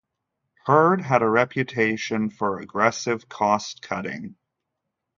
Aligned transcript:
Hurd 0.65 1.01
had 1.01 1.21
a 1.21 1.29
reputation 1.29 2.31
for 2.31 2.59
aggressive 2.59 3.29
cost-cutting. 3.29 4.35